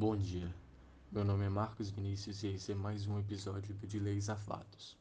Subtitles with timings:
[0.00, 0.54] Bom dia,
[1.10, 4.96] meu nome é Marcos Vinícius e esse é mais um episódio de Leis a Fatos.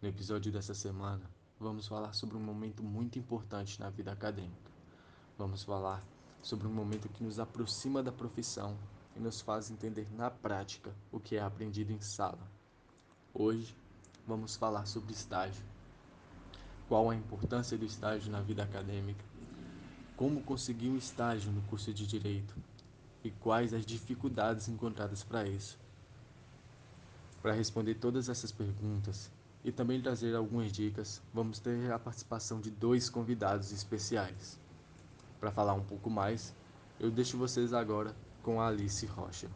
[0.00, 1.28] No episódio dessa semana,
[1.58, 4.70] vamos falar sobre um momento muito importante na vida acadêmica.
[5.36, 6.00] Vamos falar
[6.40, 8.78] sobre um momento que nos aproxima da profissão
[9.16, 12.48] e nos faz entender na prática o que é aprendido em sala.
[13.34, 13.76] Hoje,
[14.24, 15.64] vamos falar sobre estágio.
[16.86, 19.24] Qual a importância do estágio na vida acadêmica?
[20.16, 22.54] Como conseguir um estágio no curso de Direito?
[23.24, 25.78] E quais as dificuldades encontradas para isso?
[27.40, 29.30] Para responder todas essas perguntas
[29.64, 34.60] e também trazer algumas dicas, vamos ter a participação de dois convidados especiais.
[35.40, 36.54] Para falar um pouco mais,
[37.00, 39.48] eu deixo vocês agora com a Alice Rocha.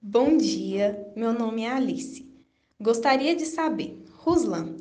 [0.00, 2.26] Bom dia, meu nome é Alice.
[2.80, 4.76] Gostaria de saber, Ruslan,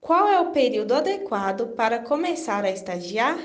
[0.00, 3.38] qual é o período adequado para começar a estagiar?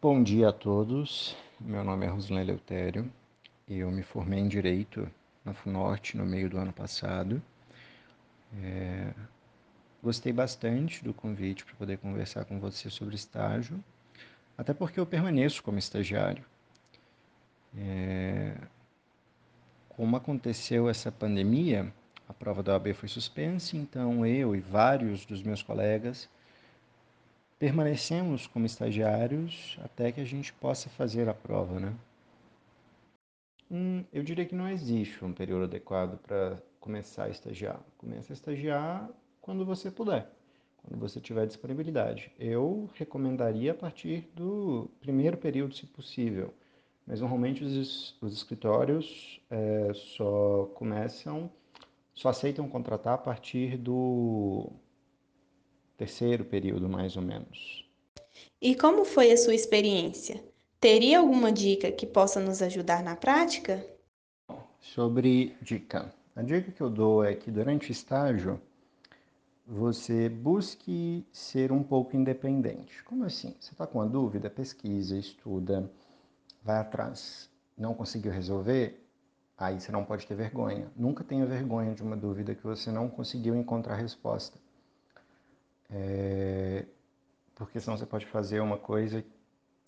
[0.00, 1.36] Bom dia a todos.
[1.66, 3.10] Meu nome é Ruslan Eleutério
[3.66, 5.10] e eu me formei em Direito
[5.42, 7.42] na FUNORTE no meio do ano passado.
[8.62, 9.14] É...
[10.02, 13.82] Gostei bastante do convite para poder conversar com você sobre estágio
[14.58, 16.44] até porque eu permaneço como estagiário.
[17.74, 18.58] É...
[19.88, 21.90] Como aconteceu essa pandemia,
[22.28, 26.28] a prova da OAB foi suspensa, então eu e vários dos meus colegas
[27.58, 31.94] permanecemos como estagiários até que a gente possa fazer a prova, né?
[33.70, 37.80] Hum, eu diria que não existe um período adequado para começar a estagiar.
[37.96, 39.08] Começa a estagiar
[39.40, 40.30] quando você puder
[40.84, 42.30] quando você tiver disponibilidade.
[42.38, 46.52] Eu recomendaria a partir do primeiro período, se possível,
[47.06, 51.50] mas normalmente os, os escritórios é, só começam,
[52.12, 54.70] só aceitam contratar a partir do
[55.96, 57.84] terceiro período, mais ou menos.
[58.60, 60.42] E como foi a sua experiência?
[60.80, 63.84] Teria alguma dica que possa nos ajudar na prática?
[64.80, 66.12] Sobre dica.
[66.36, 68.60] A dica que eu dou é que durante o estágio,
[69.66, 73.02] você busque ser um pouco independente.
[73.04, 73.54] Como assim?
[73.58, 74.50] Você está com uma dúvida?
[74.50, 75.90] Pesquisa, estuda,
[76.62, 77.48] vai atrás.
[77.76, 79.00] Não conseguiu resolver?
[79.56, 80.90] Aí você não pode ter vergonha.
[80.96, 84.58] Nunca tenha vergonha de uma dúvida que você não conseguiu encontrar resposta.
[85.90, 86.86] É...
[87.54, 89.24] Porque senão você pode fazer uma coisa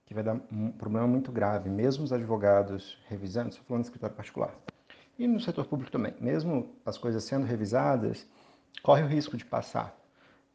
[0.06, 1.68] que vai dar um problema muito grave.
[1.68, 4.54] Mesmo os advogados revisando, estou falando de escritório particular,
[5.18, 8.26] e no setor público também, mesmo as coisas sendo revisadas,
[8.82, 9.98] corre o risco de passar.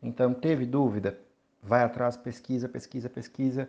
[0.02, 1.20] Então, teve dúvida?
[1.62, 3.68] Vai atrás, pesquisa, pesquisa, pesquisa.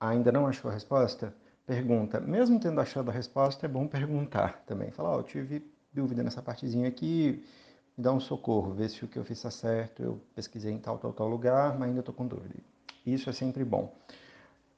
[0.00, 1.34] Ainda não achou a resposta?
[1.64, 2.20] Pergunta.
[2.20, 4.90] Mesmo tendo achado a resposta, é bom perguntar também.
[4.90, 7.44] Falar, ó, oh, tive dúvida nessa partezinha aqui,
[7.96, 10.78] me dá um socorro, vê se o que eu fiz está certo, eu pesquisei em
[10.78, 12.54] tal, tal, tal lugar, mas ainda estou com dúvida.
[13.04, 13.94] Isso é sempre bom.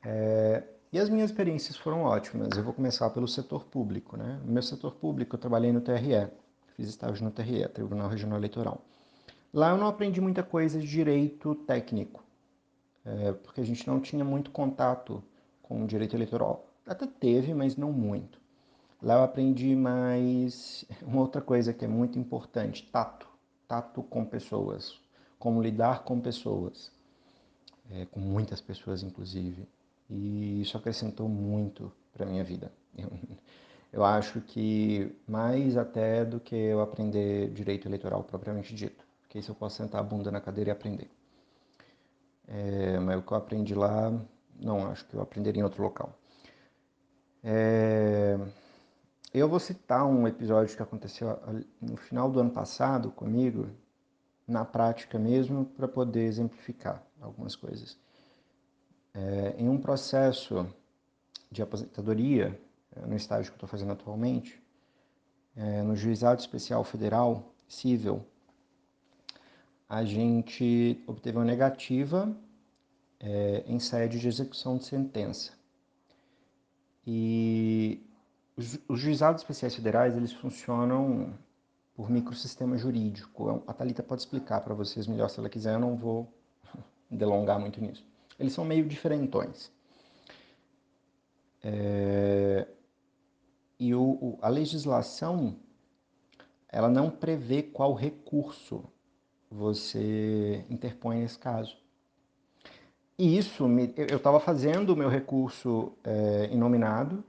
[0.04, 0.62] É...
[0.92, 2.56] E as minhas experiências foram ótimas.
[2.56, 4.16] Eu vou começar pelo setor público.
[4.16, 4.40] Né?
[4.44, 6.28] No meu setor público, eu trabalhei no TRE,
[6.76, 8.80] fiz estágio no TRE, Tribunal Regional Eleitoral.
[9.52, 12.24] Lá eu não aprendi muita coisa de direito técnico,
[13.04, 15.22] é, porque a gente não tinha muito contato
[15.62, 16.66] com o direito eleitoral.
[16.86, 18.40] Até teve, mas não muito.
[19.04, 23.28] Lá eu aprendi mais uma outra coisa que é muito importante: tato.
[23.68, 24.98] Tato com pessoas.
[25.38, 26.90] Como lidar com pessoas.
[27.90, 29.68] É, com muitas pessoas, inclusive.
[30.08, 32.72] E isso acrescentou muito para minha vida.
[32.96, 33.10] Eu,
[33.92, 39.04] eu acho que mais até do que eu aprender direito eleitoral propriamente dito
[39.34, 41.10] que isso eu posso sentar a bunda na cadeira e aprender.
[42.46, 44.12] É, mas o que eu aprendi lá,
[44.60, 46.16] não acho que eu aprenderia em outro local.
[47.42, 48.38] É,
[49.34, 51.36] eu vou citar um episódio que aconteceu
[51.80, 53.68] no final do ano passado comigo,
[54.46, 57.98] na prática mesmo, para poder exemplificar algumas coisas.
[59.12, 60.66] É, em um processo
[61.50, 62.58] de aposentadoria,
[62.94, 64.62] é, no estágio que estou fazendo atualmente,
[65.56, 68.24] é, no Juizado Especial Federal Civil
[69.88, 72.34] a gente obteve uma negativa
[73.20, 75.52] é, em sede de execução de sentença.
[77.06, 78.02] E
[78.56, 81.34] os, os juizados especiais federais, eles funcionam
[81.94, 83.62] por microsistema jurídico.
[83.66, 86.32] A Thalita pode explicar para vocês melhor se ela quiser, eu não vou
[87.10, 88.04] delongar muito nisso.
[88.38, 89.70] Eles são meio diferentões.
[91.62, 92.66] É...
[93.78, 95.56] E o, a legislação,
[96.68, 98.84] ela não prevê qual recurso
[99.50, 101.76] você interpõe nesse caso.
[103.18, 107.22] E isso, me, eu estava fazendo o meu recurso é, inominado,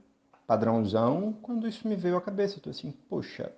[0.46, 2.54] padrãozão, quando isso me veio à cabeça.
[2.54, 3.52] Eu estou assim, poxa,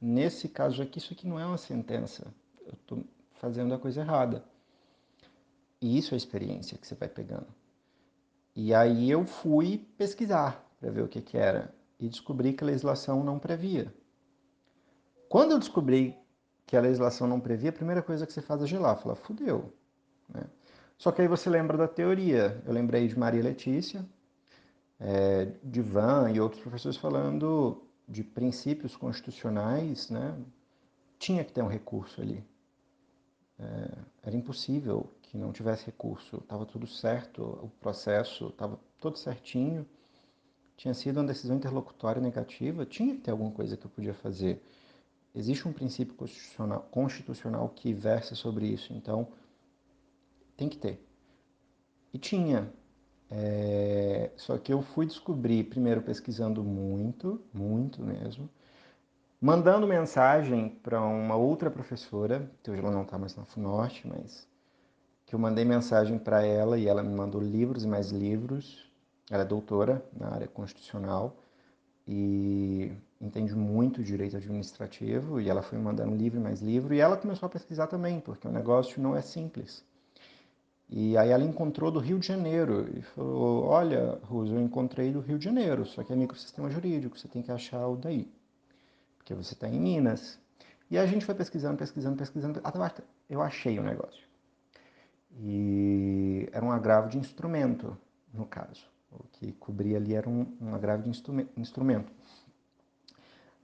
[0.00, 2.26] nesse caso aqui, isso aqui não é uma sentença.
[2.66, 4.44] Eu estou fazendo a coisa errada.
[5.80, 7.46] E isso é a experiência que você vai pegando.
[8.54, 11.74] E aí eu fui pesquisar para ver o que, que era.
[11.98, 13.92] e descobri que a legislação não previa.
[15.28, 16.16] Quando eu descobri
[16.66, 19.72] que a legislação não previa, a primeira coisa que você faz é gelar, falar, fudeu.
[20.28, 20.44] Né?
[20.96, 22.62] Só que aí você lembra da teoria.
[22.64, 24.04] Eu lembrei de Maria Letícia,
[25.00, 30.36] é, de Van e outros professores falando de princípios constitucionais, né?
[31.18, 32.44] tinha que ter um recurso ali.
[33.58, 36.36] É, era impossível que não tivesse recurso.
[36.36, 39.86] Estava tudo certo, o processo estava todo certinho.
[40.76, 44.62] Tinha sido uma decisão interlocutória negativa, tinha que ter alguma coisa que eu podia fazer.
[45.34, 49.28] Existe um princípio constitucional, constitucional que versa sobre isso, então
[50.56, 51.06] tem que ter.
[52.12, 52.72] E tinha.
[53.30, 54.30] É...
[54.36, 58.48] Só que eu fui descobrir, primeiro pesquisando muito, muito mesmo,
[59.40, 64.48] mandando mensagem para uma outra professora, que hoje ela não está mais na FUNORTE, mas
[65.26, 68.90] que eu mandei mensagem para ela e ela me mandou livros e mais livros.
[69.30, 71.36] Ela é doutora na área constitucional
[72.06, 77.16] e entende muito direito administrativo e ela foi mandando livro e mais livro e ela
[77.16, 79.84] começou a pesquisar também, porque o negócio não é simples.
[80.90, 85.20] E aí ela encontrou do Rio de Janeiro e falou: Olha, Russo, eu encontrei do
[85.20, 88.28] Rio de Janeiro, só que é microsistema jurídico, você tem que achar o daí
[89.30, 90.38] porque você está em Minas.
[90.90, 94.24] E a gente foi pesquisando, pesquisando, pesquisando, até eu achei o negócio.
[95.38, 97.96] E era um agravo de instrumento,
[98.34, 98.84] no caso.
[99.12, 101.10] O que cobria ali era um, um agravo de
[101.56, 102.12] instrumento.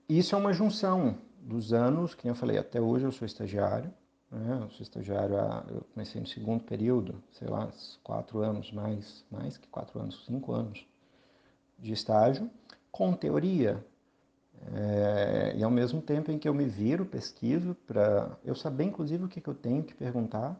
[0.07, 3.93] Isso é uma junção dos anos, que eu falei, até hoje eu sou estagiário,
[4.31, 4.67] né?
[4.71, 5.35] sou estagiário,
[5.69, 7.71] eu comecei no segundo período, sei lá,
[8.03, 10.85] quatro anos, mais, mais que quatro anos, cinco anos
[11.79, 12.49] de estágio,
[12.91, 13.85] com teoria,
[14.73, 19.23] é, e ao mesmo tempo em que eu me viro, pesquiso, para eu saber inclusive
[19.23, 20.59] o que, que eu tenho que perguntar,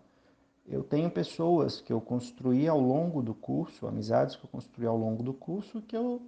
[0.68, 4.98] eu tenho pessoas que eu construí ao longo do curso, amizades que eu construí ao
[4.98, 6.22] longo do curso, que eu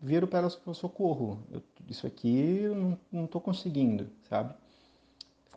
[0.00, 1.38] viro para elas e socorro.
[1.50, 4.54] Eu, isso aqui eu não estou conseguindo, sabe?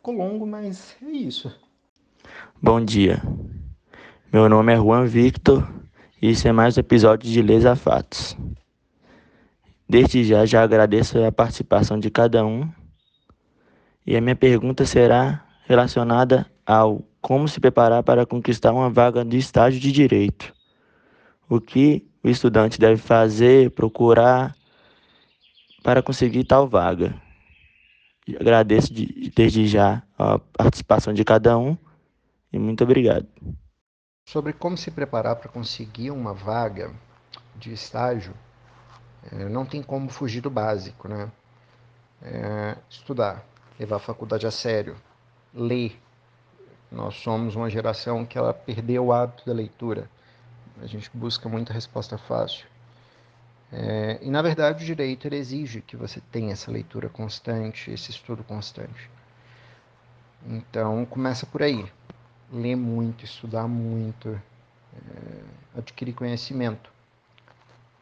[0.08, 1.54] Ficou longo, mas é isso.
[2.62, 3.20] Bom dia.
[4.32, 5.68] Meu nome é Juan Victor
[6.22, 8.34] e isso é mais um episódio de Lesa Fatos.
[9.86, 12.66] Desde já já agradeço a participação de cada um.
[14.06, 19.36] E a minha pergunta será relacionada ao como se preparar para conquistar uma vaga de
[19.36, 20.54] estágio de direito.
[21.50, 24.56] O que o estudante deve fazer, procurar
[25.82, 27.27] para conseguir tal vaga.
[28.36, 31.76] Agradeço de, desde já a participação de cada um
[32.52, 33.26] e muito obrigado.
[34.26, 36.92] Sobre como se preparar para conseguir uma vaga
[37.56, 38.34] de estágio,
[39.32, 41.30] é, não tem como fugir do básico, né?
[42.20, 43.44] É, estudar,
[43.78, 44.96] levar a faculdade a sério,
[45.54, 45.98] ler.
[46.90, 50.10] Nós somos uma geração que ela perdeu o hábito da leitura.
[50.80, 52.66] A gente busca muita resposta fácil.
[53.72, 58.42] É, e na verdade o direito exige que você tenha essa leitura constante, esse estudo
[58.42, 59.10] constante.
[60.46, 61.90] Então começa por aí.
[62.50, 64.40] Ler muito, estudar muito,
[64.94, 66.90] é, adquirir conhecimento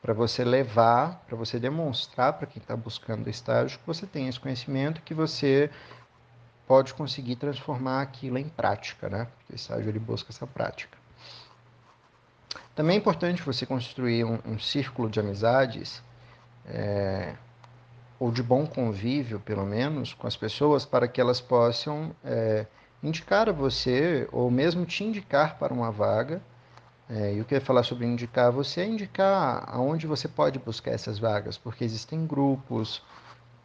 [0.01, 4.39] para você levar, para você demonstrar para quem está buscando estágio que você tem esse
[4.39, 5.69] conhecimento, que você
[6.65, 9.25] pode conseguir transformar aquilo em prática, né?
[9.25, 10.97] Porque o estágio ele busca essa prática.
[12.77, 16.03] Também é importante você construir um, um círculo de amizades
[16.67, 17.35] é,
[18.21, 22.67] ou de bom convívio, pelo menos, com as pessoas, para que elas possam é,
[23.03, 26.43] indicar a você ou mesmo te indicar para uma vaga
[27.09, 30.59] é, e o que eu ia falar sobre indicar você é indicar aonde você pode
[30.59, 33.03] buscar essas vagas, porque existem grupos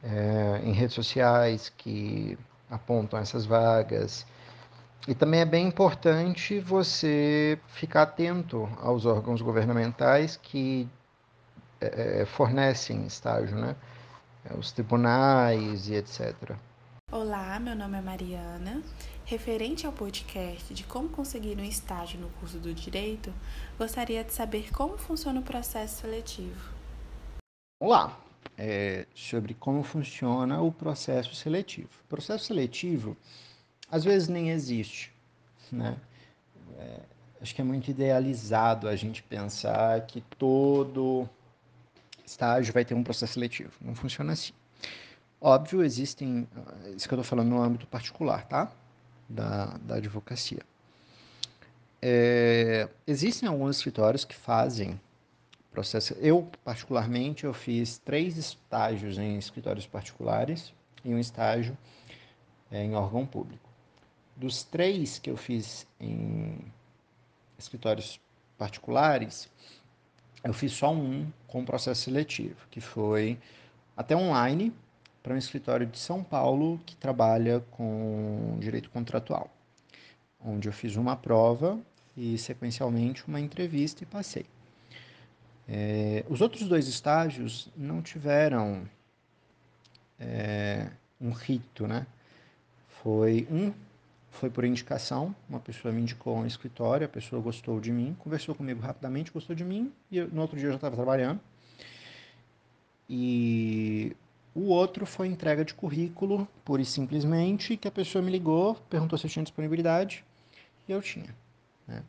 [0.01, 2.38] é, em redes sociais que
[2.70, 4.25] apontam essas vagas.
[5.08, 10.88] E também é bem importante você ficar atento aos órgãos governamentais que
[11.79, 13.75] é, é fornecem estágio, né?
[14.46, 16.55] É, os tribunais e etc.
[17.12, 18.81] Olá, meu nome é Mariana
[19.31, 23.34] Referente ao podcast de como conseguir um estágio no curso do Direito,
[23.77, 26.74] gostaria de saber como funciona o processo seletivo.
[27.81, 28.20] Olá,
[28.58, 31.89] é sobre como funciona o processo seletivo.
[32.03, 33.15] O processo seletivo,
[33.91, 35.13] às vezes, nem existe,
[35.71, 35.98] né?
[36.79, 37.00] É,
[37.41, 41.29] acho que é muito idealizado a gente pensar que todo
[42.25, 43.74] estágio vai ter um processo seletivo.
[43.81, 44.53] Não funciona assim.
[45.39, 46.48] Óbvio, existem,
[46.95, 48.71] isso que eu estou falando no âmbito particular, tá?
[49.31, 50.62] da, da advocacia.
[52.01, 55.00] É, existem alguns escritórios que fazem
[55.71, 56.13] processo.
[56.15, 61.77] Eu, particularmente, eu fiz três estágios em escritórios particulares e um estágio
[62.69, 63.69] é, em órgão público.
[64.35, 66.57] Dos três que eu fiz em
[67.57, 68.19] escritórios
[68.57, 69.50] particulares,
[70.43, 73.38] eu fiz só um com processo seletivo, que foi
[73.95, 74.73] até online
[75.21, 79.50] para um escritório de São Paulo que trabalha com direito contratual,
[80.43, 81.79] onde eu fiz uma prova
[82.17, 84.45] e sequencialmente uma entrevista e passei.
[85.67, 88.88] É, os outros dois estágios não tiveram
[90.19, 92.05] é, um rito, né?
[93.01, 93.73] Foi um
[94.31, 98.55] foi por indicação, uma pessoa me indicou um escritório, a pessoa gostou de mim, conversou
[98.55, 101.39] comigo rapidamente, gostou de mim, e eu, no outro dia eu já estava trabalhando.
[103.09, 104.15] E
[104.55, 109.19] o outro foi entrega de currículo, pura e simplesmente, que a pessoa me ligou, perguntou
[109.19, 110.23] se eu tinha disponibilidade,
[110.88, 111.35] e eu tinha.
[111.85, 112.01] Né?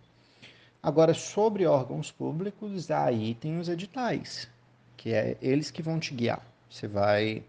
[0.80, 4.48] Agora, sobre órgãos públicos, aí tem os editais,
[4.96, 6.44] que é eles que vão te guiar.
[6.70, 7.42] Você vai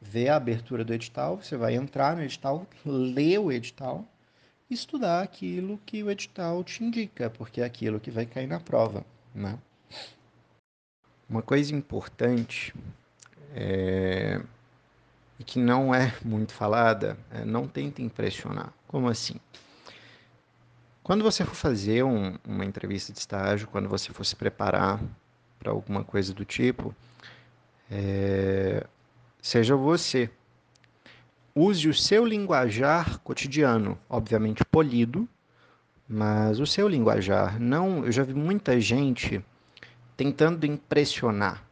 [0.00, 4.06] ver a abertura do edital, você vai entrar no edital, ler o edital,
[4.70, 9.04] estudar aquilo que o edital te indica, porque é aquilo que vai cair na prova,
[9.34, 9.58] né?
[11.28, 12.74] Uma coisa importante
[13.54, 14.40] é,
[15.38, 18.72] e que não é muito falada é não tente impressionar.
[18.86, 19.38] Como assim?
[21.02, 25.00] Quando você for fazer um, uma entrevista de estágio, quando você for se preparar
[25.58, 26.94] para alguma coisa do tipo,
[27.90, 28.86] é,
[29.42, 30.30] seja você.
[31.54, 35.28] Use o seu linguajar cotidiano, obviamente polido,
[36.08, 37.60] mas o seu linguajar.
[37.60, 39.44] Não, eu já vi muita gente
[40.16, 41.64] tentando impressionar,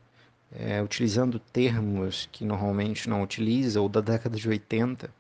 [0.53, 5.11] é, utilizando termos que normalmente não utiliza ou da década de 80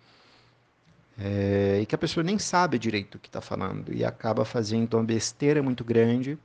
[1.19, 4.95] é, e que a pessoa nem sabe direito o que está falando e acaba fazendo
[4.95, 6.39] uma besteira muito grande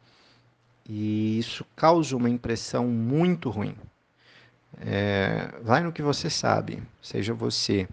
[0.89, 3.75] e isso causa uma impressão muito ruim.
[4.81, 7.87] É, vai no que você sabe, seja você,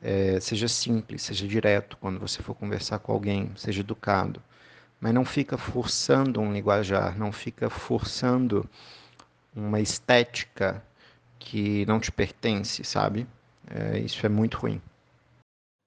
[0.00, 4.42] é, seja simples, seja direto quando você for conversar com alguém, seja educado,
[5.00, 8.68] mas não fica forçando um linguajar, não fica forçando
[9.54, 10.82] uma estética
[11.38, 13.26] que não te pertence, sabe?
[13.68, 14.80] É, isso é muito ruim.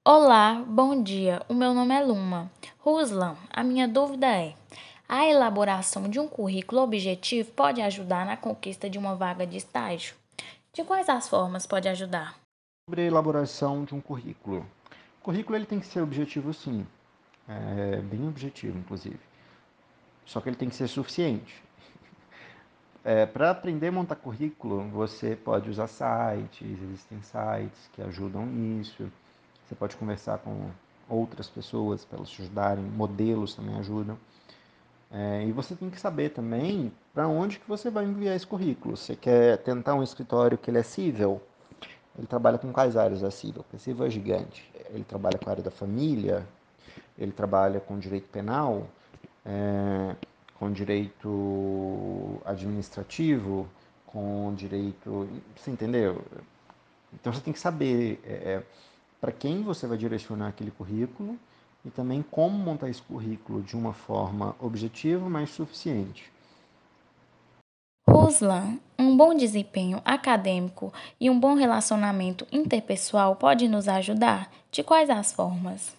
[0.07, 1.41] Olá, bom dia.
[1.49, 2.51] O meu nome é Luma.
[2.79, 4.53] Ruslan, a minha dúvida é:
[5.07, 10.15] a elaboração de um currículo objetivo pode ajudar na conquista de uma vaga de estágio?
[10.73, 12.39] De quais as formas pode ajudar?
[12.89, 14.65] Sobre a elaboração de um currículo.
[15.21, 16.85] O currículo ele tem que ser objetivo sim.
[17.47, 19.19] É bem objetivo, inclusive.
[20.25, 21.63] Só que ele tem que ser suficiente.
[23.07, 29.11] É, Para aprender a montar currículo, você pode usar sites, existem sites que ajudam nisso.
[29.63, 30.71] Você pode conversar com
[31.07, 34.17] outras pessoas para elas te ajudarem, modelos também ajudam.
[35.17, 38.97] É, e você tem que saber também para onde que você vai enviar esse currículo.
[38.97, 41.41] Você quer tentar um escritório que ele é cível?
[42.17, 43.63] Ele trabalha com quais áreas da cível?
[43.63, 44.69] Porque cível é gigante.
[44.89, 46.45] Ele trabalha com a área da família,
[47.17, 48.89] ele trabalha com direito penal,
[49.45, 50.17] é,
[50.59, 53.69] com direito administrativo,
[54.05, 55.29] com direito...
[55.55, 56.21] Você entendeu?
[57.13, 58.19] Então você tem que saber...
[58.25, 58.63] É, é
[59.21, 61.39] para quem você vai direcionar aquele currículo
[61.85, 66.31] e também como montar esse currículo de uma forma objetiva, mas suficiente.
[68.09, 74.51] Ruslan, um bom desempenho acadêmico e um bom relacionamento interpessoal pode nos ajudar?
[74.71, 75.95] De quais as formas?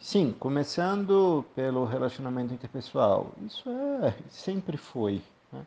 [0.00, 3.30] Sim, começando pelo relacionamento interpessoal.
[3.46, 5.20] Isso é, sempre foi.
[5.52, 5.66] Né?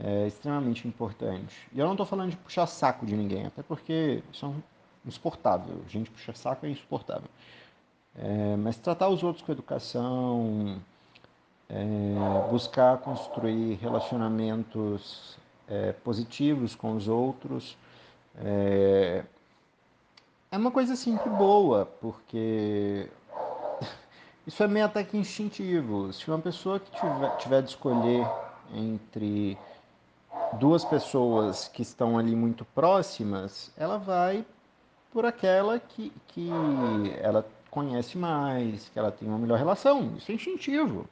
[0.00, 1.68] É extremamente importante.
[1.72, 5.82] E eu não estou falando de puxar saco de ninguém, até porque isso é insuportável.
[5.86, 7.28] Gente puxa saco é insuportável.
[8.16, 10.80] É, mas tratar os outros com educação,
[11.68, 17.76] é, buscar construir relacionamentos é, positivos com os outros,
[18.36, 19.24] é,
[20.50, 23.08] é uma coisa assim que boa, porque
[24.46, 26.12] isso é meio até que instintivo.
[26.12, 28.26] Se uma pessoa que tiver, tiver de escolher
[28.74, 29.56] entre
[30.58, 34.44] duas pessoas que estão ali muito próximas, ela vai
[35.10, 36.50] por aquela que, que
[37.20, 40.14] ela conhece mais, que ela tem uma melhor relação.
[40.18, 41.08] Isso é instintivo.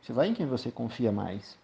[0.00, 1.58] Você vai em quem você confia mais.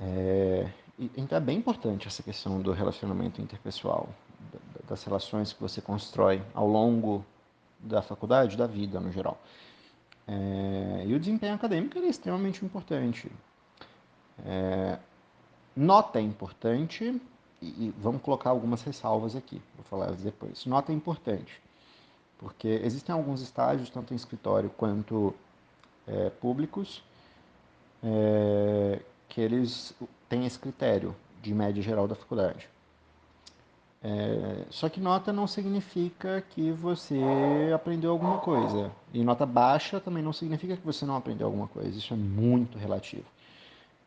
[0.00, 0.66] É,
[0.98, 4.08] então é bem importante essa questão do relacionamento interpessoal,
[4.88, 7.22] das relações que você constrói ao longo
[7.78, 9.38] da faculdade, da vida no geral.
[10.26, 13.30] É, e o desempenho acadêmico é extremamente importante.
[14.46, 14.98] É,
[15.76, 17.20] nota é importante,
[17.60, 20.64] e, vamos colocar algumas ressalvas aqui, vou falar depois.
[20.64, 21.60] Nota é importante,
[22.38, 25.34] porque existem alguns estágios, tanto em escritório quanto
[26.06, 27.02] é, públicos,
[28.02, 29.94] é, que eles
[30.28, 32.68] têm esse critério de média geral da faculdade.
[34.02, 37.18] É, só que nota não significa que você
[37.74, 38.92] aprendeu alguma coisa.
[39.12, 41.98] E nota baixa também não significa que você não aprendeu alguma coisa.
[41.98, 43.24] Isso é muito relativo.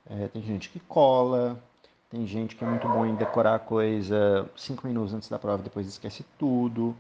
[0.10, 1.62] É, tem gente que cola,
[2.10, 5.62] tem gente que é muito bom em decorar a coisa cinco minutos antes da prova,
[5.62, 6.96] depois esquece tudo.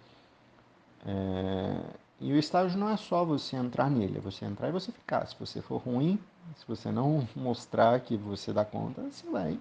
[1.06, 1.82] É,
[2.20, 5.26] e o estágio não é só você entrar nele, é você entrar e você ficar.
[5.26, 6.20] Se você for ruim,
[6.56, 9.60] se você não mostrar que você dá conta, você vai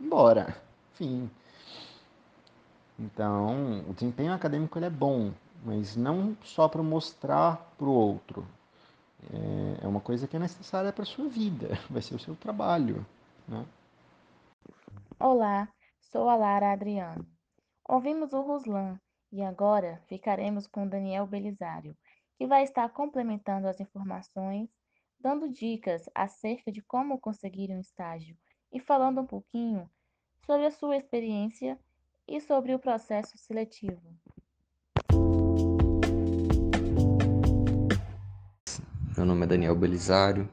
[0.00, 0.56] embora.
[0.94, 1.30] Fim.
[2.98, 5.32] Então, o desempenho acadêmico ele é bom,
[5.64, 8.46] mas não só para mostrar para o outro.
[9.32, 12.34] É, é uma coisa que é necessária para a sua vida, vai ser o seu
[12.34, 13.06] trabalho.
[13.46, 13.64] Né?
[15.18, 15.68] Olá,
[16.00, 17.26] sou a Lara Adriano.
[17.88, 18.98] Ouvimos o Ruslan
[19.32, 21.96] e agora ficaremos com Daniel Belisário,
[22.36, 24.68] que vai estar complementando as informações,
[25.20, 28.36] dando dicas acerca de como conseguir um estágio
[28.72, 29.88] e falando um pouquinho
[30.44, 31.78] sobre a sua experiência
[32.26, 34.02] e sobre o processo seletivo.
[39.16, 40.48] Meu nome é Daniel Belisário.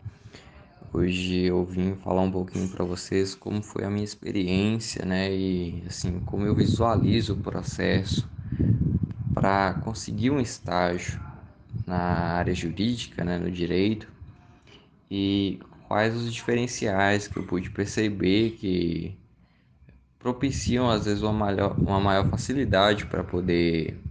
[0.93, 5.83] Hoje eu vim falar um pouquinho para vocês como foi a minha experiência, né, e
[5.87, 8.27] assim como eu visualizo o processo
[9.37, 11.19] para conseguir um estágio
[11.85, 11.97] na
[12.37, 14.13] área jurídica, né, no direito,
[15.09, 19.21] e quais os diferenciais que eu pude perceber que
[20.19, 24.05] propiciam às vezes uma maior, uma maior facilidade para poder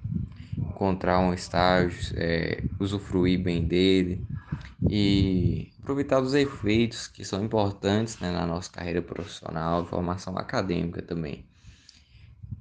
[0.72, 4.26] encontrar um estágio, é, usufruir bem dele
[4.88, 11.48] e aproveitar os efeitos que são importantes né, na nossa carreira profissional, formação acadêmica também.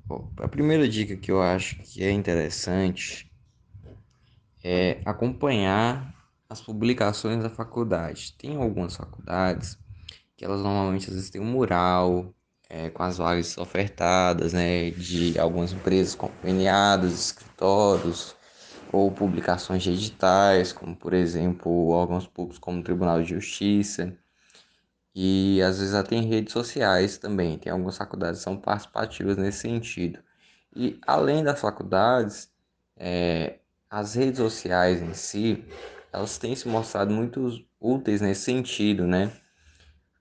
[0.07, 3.27] Bom, a primeira dica que eu acho que é interessante
[4.63, 6.13] é acompanhar
[6.50, 8.33] as publicações da faculdade.
[8.38, 9.77] Tem algumas faculdades
[10.38, 12.33] que elas normalmente às vezes têm um mural
[12.69, 18.35] é, com as vagas ofertadas, né, de algumas empresas conveniadas, escritórios
[18.91, 24.15] ou publicações de editais, como por exemplo órgãos públicos como o Tribunal de Justiça.
[25.15, 29.60] E às vezes até em redes sociais também, tem algumas faculdades que são participativas nesse
[29.60, 30.19] sentido.
[30.75, 32.51] E além das faculdades,
[32.97, 35.63] é, as redes sociais em si,
[36.12, 39.32] elas têm se mostrado muito úteis nesse sentido, né?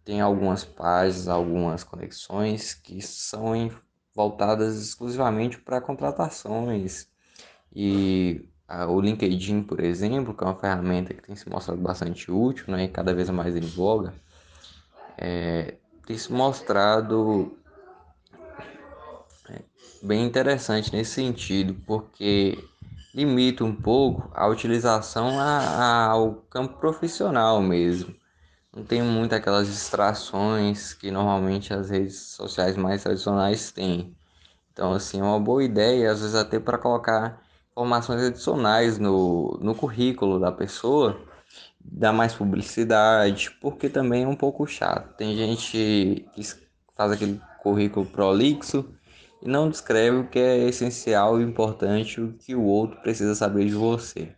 [0.05, 3.71] Tem algumas páginas, algumas conexões que são
[4.15, 7.09] voltadas exclusivamente para contratações.
[7.75, 12.31] E a, o LinkedIn, por exemplo, que é uma ferramenta que tem se mostrado bastante
[12.31, 14.15] útil né, e cada vez mais em voga,
[15.17, 17.57] é, tem se mostrado
[19.49, 19.63] é,
[20.03, 22.59] bem interessante nesse sentido, porque
[23.15, 28.15] limita um pouco a utilização a, a, ao campo profissional mesmo
[28.75, 34.17] não tem muito aquelas distrações que normalmente as redes sociais mais tradicionais têm.
[34.73, 37.41] Então, assim, é uma boa ideia, às vezes até para colocar
[37.73, 41.25] informações adicionais no, no currículo da pessoa,
[41.85, 45.15] dar mais publicidade, porque também é um pouco chato.
[45.17, 46.43] Tem gente que
[46.97, 48.85] faz aquele currículo prolixo
[49.43, 53.67] e não descreve o que é essencial e importante, o que o outro precisa saber
[53.67, 54.35] de você.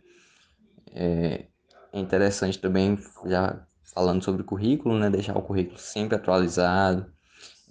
[0.93, 1.45] É,
[1.93, 5.09] é interessante também, já falando sobre currículo, né?
[5.09, 7.11] Deixar o currículo sempre atualizado,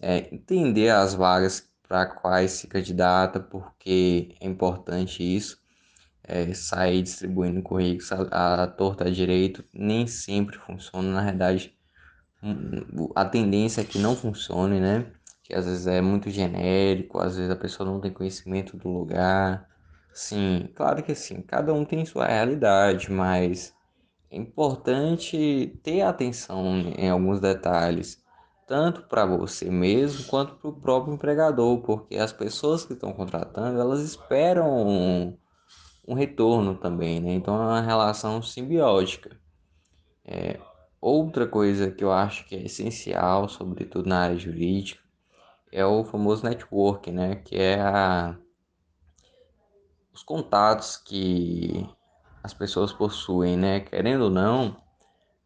[0.01, 5.61] é, entender as vagas para quais se candidata, porque é importante isso.
[6.27, 11.77] É, sair distribuindo currículos a, a torta direito nem sempre funciona, na verdade
[13.15, 15.07] a tendência é que não funcione, né?
[15.43, 19.69] Que às vezes é muito genérico, às vezes a pessoa não tem conhecimento do lugar.
[20.13, 23.75] Sim, claro que sim, cada um tem sua realidade, mas
[24.31, 28.23] é importante ter atenção em alguns detalhes,
[28.67, 33.81] tanto para você mesmo quanto para o próprio empregador, porque as pessoas que estão contratando,
[33.81, 35.39] elas esperam
[36.07, 37.35] um, retorno também, né?
[37.35, 39.39] Então é uma relação simbiótica.
[40.25, 40.59] É,
[41.01, 45.03] outra coisa que eu acho que é essencial, sobretudo na área jurídica,
[45.73, 47.37] é o famoso network, né?
[47.37, 48.37] Que é a,
[50.13, 51.87] os contatos que
[52.43, 53.81] as pessoas possuem, né?
[53.81, 54.77] Querendo ou não,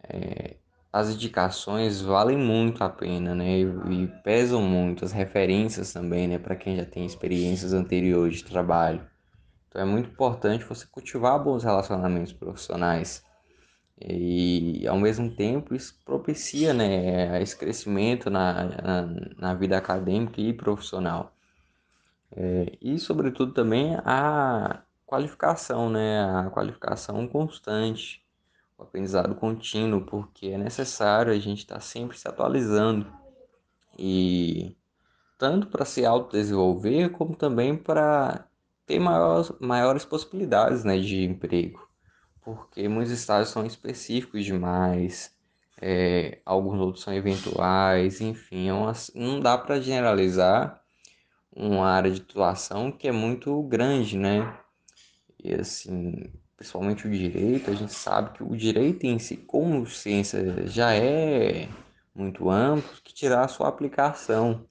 [0.05, 0.57] é,
[0.93, 3.59] as indicações valem muito a pena, né?
[3.61, 6.39] E, e pesam muito, as referências também, né?
[6.39, 9.10] Para quem já tem experiências anteriores de trabalho.
[9.71, 13.25] Então é muito importante você cultivar bons relacionamentos profissionais.
[14.01, 19.03] E ao mesmo tempo isso propicia né, esse crescimento na, na,
[19.39, 21.33] na vida acadêmica e profissional.
[22.33, 26.21] É, e sobretudo também a qualificação, né?
[26.23, 28.25] A qualificação constante,
[28.79, 33.13] o aprendizado contínuo, porque é necessário a gente estar tá sempre se atualizando
[33.99, 34.77] e
[35.39, 38.47] tanto para se autodesenvolver como também para
[38.91, 41.89] ter maiores, maiores possibilidades né, de emprego,
[42.43, 45.33] porque muitos estágios são específicos demais,
[45.81, 50.83] é, alguns outros são eventuais, enfim, é uma, não dá para generalizar
[51.55, 54.59] uma área de atuação que é muito grande, né?
[55.43, 56.25] E assim,
[56.57, 61.69] principalmente o direito, a gente sabe que o direito em si, como ciência, já é
[62.13, 64.67] muito amplo, que tirar a sua aplicação,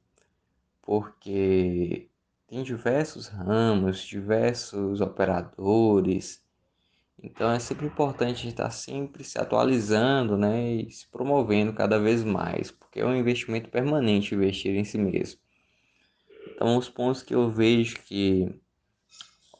[0.81, 2.08] porque
[2.49, 6.43] tem diversos ramos, diversos operadores,
[7.21, 12.71] então é sempre importante estar sempre se atualizando, né, e se promovendo cada vez mais,
[12.71, 15.39] porque é um investimento permanente investir em si mesmo.
[16.55, 18.59] Então os pontos que eu vejo que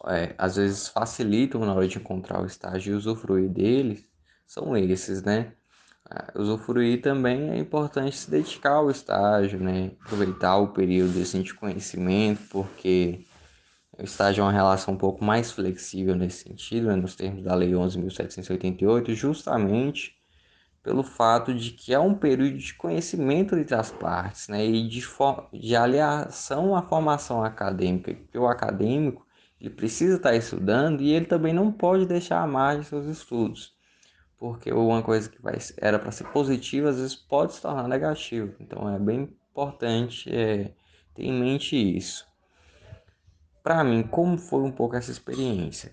[0.08, 4.08] é, às vezes facilitam na hora de encontrar o estágio e usufruir deles
[4.48, 5.54] são esses, né?
[6.10, 9.92] Ah, usufruir também é importante se dedicar ao estágio, né?
[10.02, 13.26] Aproveitar o período assim, de conhecimento, porque
[13.98, 16.96] o estágio é uma relação um pouco mais flexível nesse sentido, né?
[16.96, 20.16] nos termos da Lei 11.788, justamente
[20.84, 24.66] pelo fato de que é um período de conhecimento entre as partes, né?
[24.66, 25.04] E de,
[25.54, 29.26] de aliação à formação acadêmica, porque o acadêmico
[29.60, 33.76] ele precisa estar estudando e ele também não pode deixar à margem seus estudos,
[34.40, 38.54] porque uma coisa que vai, era para ser positiva às vezes pode se tornar negativa.
[38.60, 40.72] Então é bem importante é,
[41.14, 42.26] ter em mente isso.
[43.62, 45.92] Para mim, como foi um pouco essa experiência?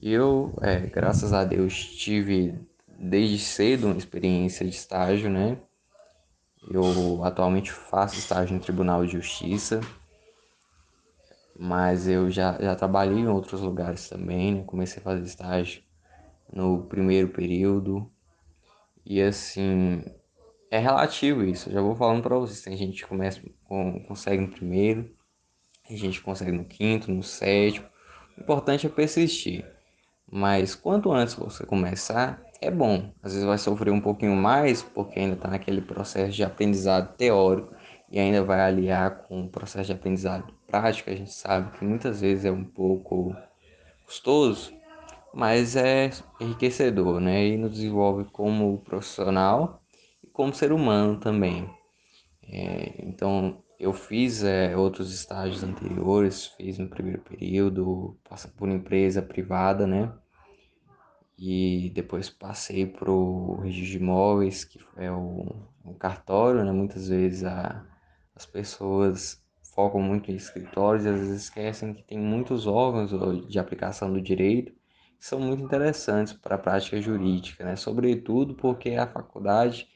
[0.00, 2.54] Eu, é, graças a Deus, tive
[2.98, 5.58] desde cedo uma experiência de estágio, né?
[6.70, 9.80] Eu atualmente faço estágio no Tribunal de Justiça
[11.62, 14.64] mas eu já, já trabalhei em outros lugares também, né?
[14.64, 15.82] Comecei a fazer estágio
[16.52, 18.10] no primeiro período.
[19.04, 20.04] E assim,
[20.70, 21.68] é relativo isso.
[21.68, 22.62] Eu já vou falando para vocês.
[22.62, 25.10] Tem gente que começa, com, consegue no primeiro,
[25.86, 27.86] tem gente que consegue no quinto, no sétimo.
[28.36, 29.64] O importante é persistir.
[30.30, 33.12] Mas quanto antes você começar, é bom.
[33.22, 37.74] Às vezes vai sofrer um pouquinho mais, porque ainda está naquele processo de aprendizado teórico
[38.08, 41.10] e ainda vai aliar com o processo de aprendizado prático.
[41.10, 43.34] A gente sabe que muitas vezes é um pouco
[44.04, 44.72] custoso,
[45.32, 47.46] mas é enriquecedor, né?
[47.46, 49.82] E nos desenvolve como profissional
[50.22, 51.70] e como ser humano também.
[52.42, 59.22] É, então, eu fiz é, outros estágios anteriores, fiz no primeiro período, passei por empresa
[59.22, 60.12] privada, né?
[61.38, 65.46] E depois passei para o registro de imóveis, que é o,
[65.84, 66.72] o cartório, né?
[66.72, 67.86] Muitas vezes a,
[68.34, 69.42] as pessoas
[69.74, 74.20] focam muito em escritórios e às vezes esquecem que tem muitos órgãos de aplicação do
[74.20, 74.79] direito
[75.20, 77.76] são muito interessantes para a prática jurídica, né?
[77.76, 79.88] Sobretudo porque a faculdade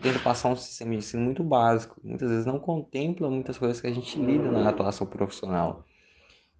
[0.00, 3.86] tenta passar um sistema de ensino muito básico, muitas vezes não contempla muitas coisas que
[3.86, 5.86] a gente lida na atuação profissional.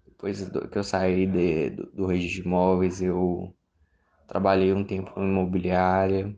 [0.05, 3.53] Depois que eu saí de, do, do registro de imóveis, eu
[4.27, 6.35] trabalhei um tempo em imobiliária,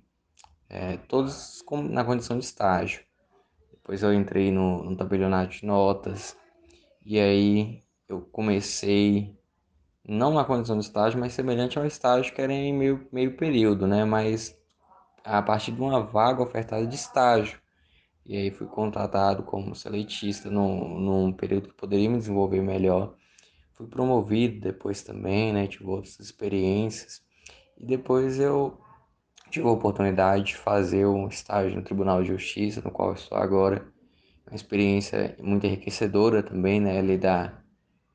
[0.70, 3.04] é, todos na condição de estágio.
[3.72, 6.36] Depois eu entrei no, no tabelionato de notas.
[7.06, 9.38] E aí eu comecei,
[10.08, 13.88] não na condição de estágio, mas semelhante ao estágio que era em meio, meio período,
[13.88, 14.06] né?
[14.06, 14.56] Mas
[15.24, 17.60] a partir de uma vaga ofertada de estágio.
[18.26, 23.16] E aí fui contratado como seletista num, num período que poderia me desenvolver melhor.
[23.74, 25.68] Fui promovido depois também, né?
[25.68, 27.22] Tive outras experiências.
[27.78, 28.80] E depois eu
[29.50, 33.86] tive a oportunidade de fazer um estágio no Tribunal de Justiça, no qual estou agora.
[34.48, 37.02] Uma experiência muito enriquecedora também, né?
[37.02, 37.65] Lidar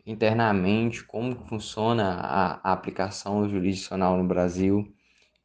[0.06, 4.92] internamente como funciona a, a aplicação jurisdicional no Brasil.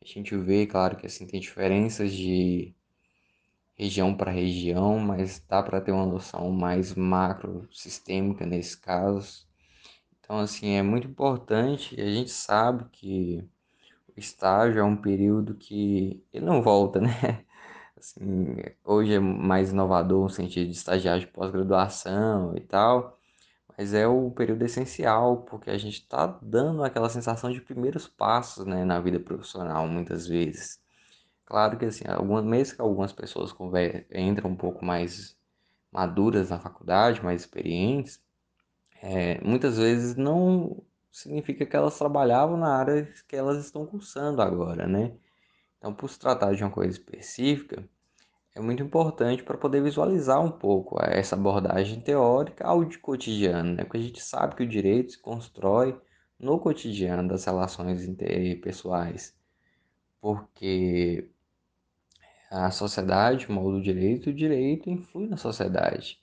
[0.01, 2.75] A gente vê, claro, que assim tem diferenças de
[3.77, 9.47] região para região, mas dá para ter uma noção mais macro sistêmica nesses casos.
[10.19, 11.99] Então, assim, é muito importante.
[12.01, 13.43] A gente sabe que
[14.17, 17.45] estágio é um período que ele não volta, né?
[17.97, 23.17] Assim, hoje é mais inovador no sentido de estagiário de pós-graduação e tal,
[23.77, 28.65] mas é o período essencial porque a gente está dando aquela sensação de primeiros passos
[28.65, 30.79] né, na vida profissional, muitas vezes.
[31.45, 33.53] Claro que assim, algumas, mesmo que algumas pessoas
[34.11, 35.37] entram um pouco mais
[35.91, 38.21] maduras na faculdade, mais experientes,
[39.01, 44.87] é, muitas vezes não significa que elas trabalhavam na área que elas estão cursando agora,
[44.87, 45.13] né?
[45.77, 47.87] Então, por se tratar de uma coisa específica,
[48.55, 53.83] é muito importante para poder visualizar um pouco essa abordagem teórica ao de cotidiano, né?
[53.83, 55.99] Porque a gente sabe que o direito se constrói
[56.39, 59.35] no cotidiano das relações interpessoais,
[60.21, 61.29] porque
[62.49, 66.21] a sociedade molda o direito, o direito influi na sociedade.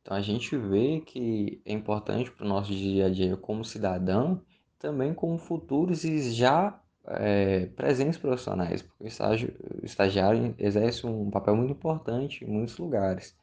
[0.00, 4.40] Então a gente vê que é importante para o nosso dia a dia como cidadão,
[4.78, 11.30] também como futuros e já é, presentes profissionais, porque o, estágio, o estagiário exerce um
[11.30, 13.36] papel muito importante em muitos lugares.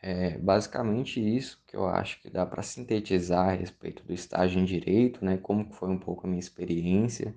[0.00, 4.64] É basicamente isso que eu acho que dá para sintetizar a respeito do estágio em
[4.64, 5.36] direito, né?
[5.36, 7.34] Como foi um pouco a minha experiência.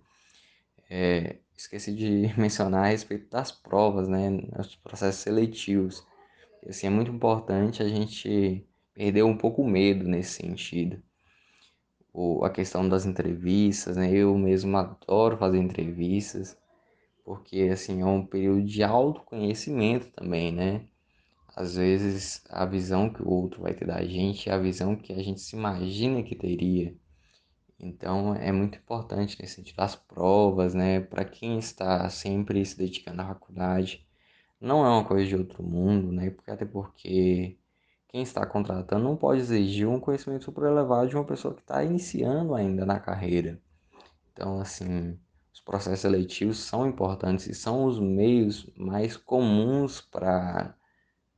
[0.90, 4.30] É, esqueci de mencionar a respeito das provas, né?
[4.60, 6.06] Os processos seletivos.
[6.68, 11.02] Assim, é muito importante a gente perder um pouco o medo nesse sentido.
[12.14, 14.12] O, a questão das entrevistas, né?
[14.12, 16.58] Eu mesmo adoro fazer entrevistas,
[17.26, 20.88] porque assim é um período de autoconhecimento também, né?
[21.56, 25.14] Às vezes a visão que o outro vai ter da gente é a visão que
[25.14, 26.96] a gente se imagina que teria.
[27.80, 31.00] Então é muito importante nesse sentido as provas, né?
[31.02, 34.06] Para quem está sempre se dedicando à faculdade,
[34.60, 36.30] não é uma coisa de outro mundo, né?
[36.32, 37.58] Porque até porque
[38.12, 41.82] quem está contratando não pode exigir um conhecimento super elevado de uma pessoa que está
[41.82, 43.62] iniciando ainda na carreira.
[44.34, 45.18] Então, assim,
[45.54, 50.76] os processos seletivos são importantes e são os meios mais comuns para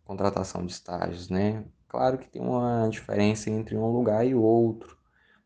[0.04, 1.64] contratação de estágios, né?
[1.88, 4.98] Claro que tem uma diferença entre um lugar e outro,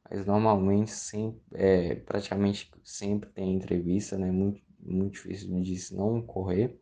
[0.10, 4.32] mas normalmente sempre, é, praticamente sempre tem entrevista, né?
[4.32, 6.80] Muito, muito difícil disso não ocorrer.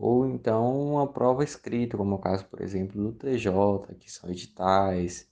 [0.00, 3.50] Ou então uma prova escrita, como é o caso, por exemplo, do TJ,
[3.98, 5.28] que são editais,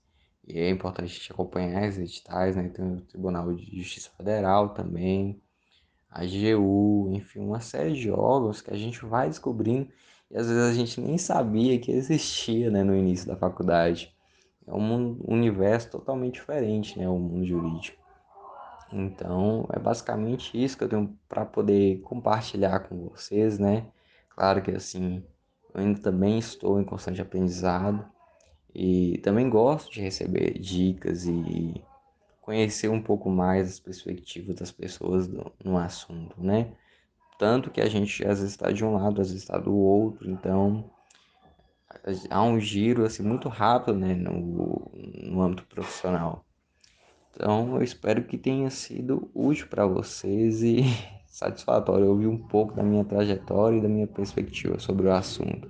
[0.47, 2.69] e é importante a gente acompanhar esses editais, né?
[2.69, 5.41] Tem o Tribunal de Justiça Federal também,
[6.11, 9.89] a AGU, enfim, uma série de órgãos que a gente vai descobrindo
[10.31, 14.15] e às vezes a gente nem sabia que existia né, no início da faculdade.
[14.67, 17.97] É um universo totalmente diferente, né, o mundo jurídico.
[18.93, 23.87] Então, é basicamente isso que eu tenho para poder compartilhar com vocês, né?
[24.39, 25.25] Claro que assim,
[25.75, 28.09] eu ainda também estou em constante aprendizado
[28.73, 31.83] e também gosto de receber dicas e
[32.41, 36.73] conhecer um pouco mais as perspectivas das pessoas no, no assunto, né?
[37.37, 40.31] Tanto que a gente às vezes está de um lado, às vezes está do outro,
[40.31, 40.89] então
[42.31, 44.89] há um giro assim muito rápido né, no,
[45.21, 46.45] no âmbito profissional.
[47.35, 50.83] Então eu espero que tenha sido útil para vocês e
[51.29, 55.69] satisfatório ouvir um pouco da minha trajetória e da minha perspectiva sobre o assunto.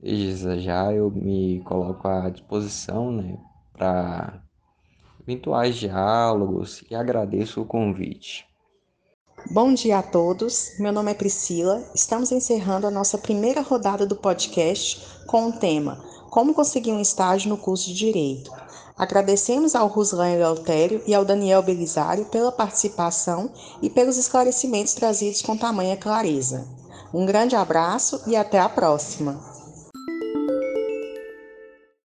[0.00, 3.38] Desde já eu me coloco à disposição né,
[3.72, 4.42] para
[5.20, 8.46] eventuais diálogos e agradeço o convite.
[9.50, 11.82] Bom dia a todos, meu nome é Priscila.
[11.94, 17.48] Estamos encerrando a nossa primeira rodada do podcast com o tema Como conseguir um estágio
[17.48, 18.50] no curso de Direito.
[18.98, 23.50] Agradecemos ao Ruslan Eleutério e ao Daniel Belisário pela participação
[23.82, 26.66] e pelos esclarecimentos trazidos com tamanha clareza.
[27.12, 29.55] Um grande abraço e até a próxima!